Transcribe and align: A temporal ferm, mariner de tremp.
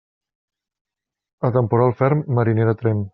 A 1.49 1.53
temporal 1.57 1.93
ferm, 2.01 2.25
mariner 2.39 2.69
de 2.73 2.79
tremp. 2.85 3.09